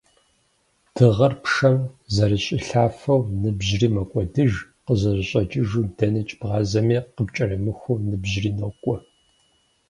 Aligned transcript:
Дыгъэр 0.95 1.33
пшэм 1.43 1.77
зэрыщӏилъафэу, 2.13 3.21
ныбжьри 3.41 3.87
мэкӏуэдыж, 3.93 4.51
къызэрыщӏэкӏыжу- 4.85 5.89
дэнэкӏэ 5.97 6.35
бгъазэми, 6.39 6.97
къыпкӏэрымыхуу 7.15 8.01
ныбжьри 8.09 8.51
нокӏуэ. 8.59 8.97